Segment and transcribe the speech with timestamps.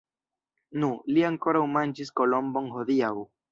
[0.83, 0.89] Nu!
[1.17, 3.15] li ankoraŭ manĝis kolombon hodiaŭ.